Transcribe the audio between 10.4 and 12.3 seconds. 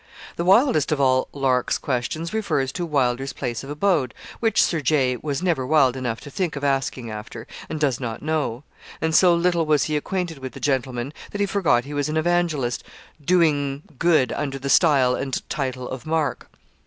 the gentleman, that he forgot he was an